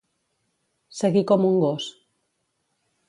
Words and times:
Seguir 1.01 1.23
com 1.33 1.45
un 1.51 1.59
gos. 1.65 1.91